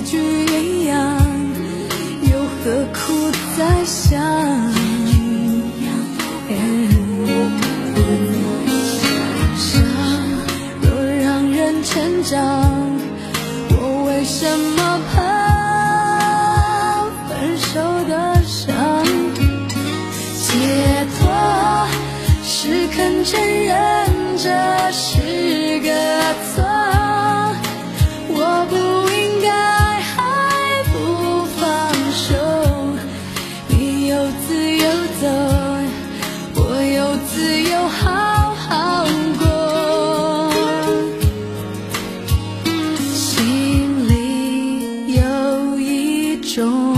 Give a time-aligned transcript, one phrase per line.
[0.00, 0.96] 一句一样，
[2.22, 2.32] 又
[2.64, 4.18] 何苦再想？
[10.80, 12.40] 若让人成长，
[13.68, 15.18] 我为什么怕
[17.28, 17.68] 分手
[18.08, 18.72] 的伤？
[20.34, 20.48] 解
[21.18, 21.28] 脱
[22.42, 23.99] 是肯承认。
[46.50, 46.89] show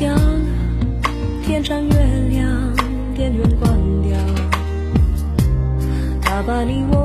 [0.00, 0.18] 将
[1.44, 1.94] 天上月
[2.30, 2.74] 亮
[3.14, 4.16] 电源关掉。
[6.22, 6.99] 他把你我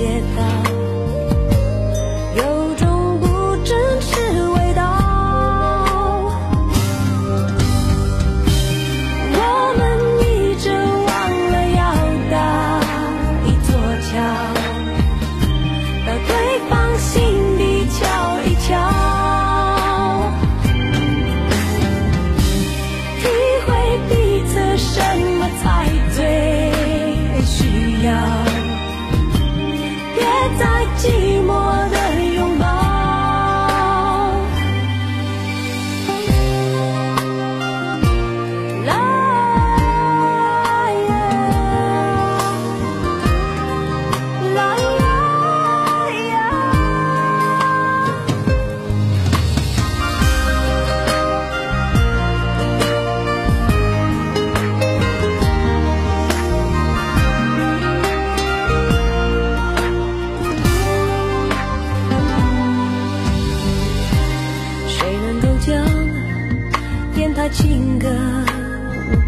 [0.00, 0.69] 街道。
[67.60, 68.08] 情歌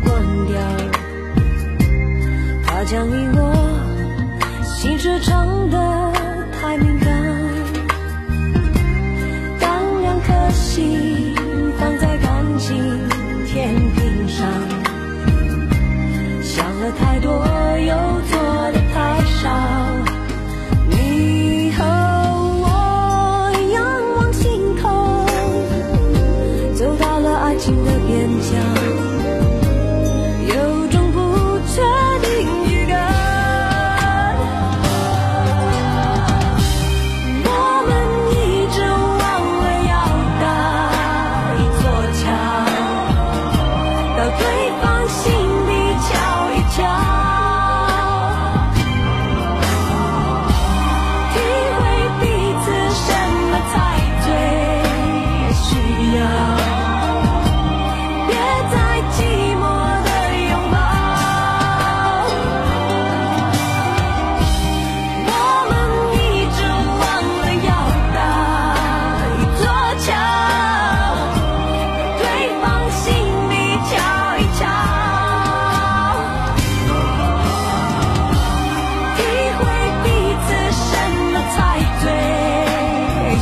[0.05, 0.59] 关掉，
[2.65, 3.41] 它将你我
[4.65, 5.77] 心事唱得
[6.59, 7.12] 太敏感。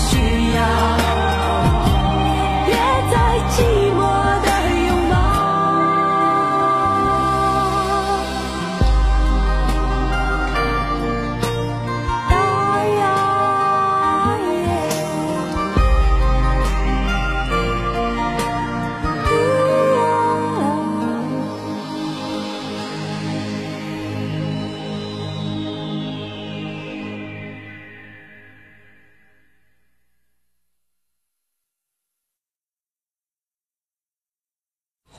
[0.08, 0.16] 需
[0.54, 0.89] 要。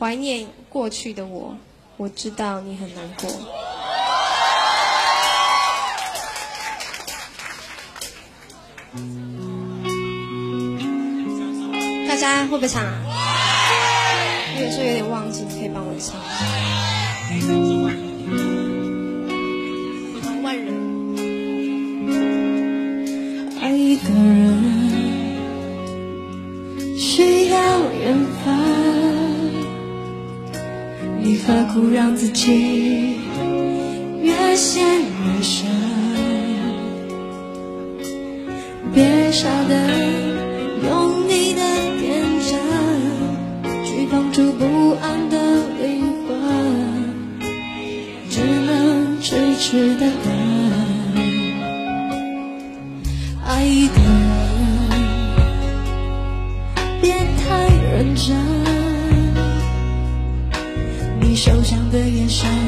[0.01, 1.55] 怀念过去的我，
[1.95, 3.29] 我知道你很难过。
[12.07, 13.05] 大家会不会唱啊？
[14.59, 16.19] 有时候有点忘记，你可以帮我唱。
[20.41, 20.73] 万人。
[23.61, 24.40] 爱一个人
[31.51, 33.17] 何苦让自己
[34.21, 35.67] 越陷越深？
[38.93, 39.75] 别傻的
[40.81, 41.61] 用你的
[41.99, 42.57] 天真
[43.83, 45.37] 去碰触不安的
[45.81, 46.29] 灵魂，
[48.29, 50.31] 只能痴痴的等。
[53.45, 53.99] 爱一个
[62.31, 62.60] 伤